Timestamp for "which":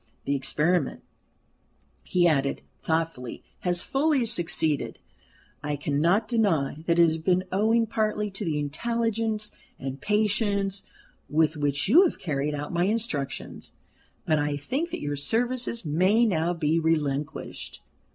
11.55-11.87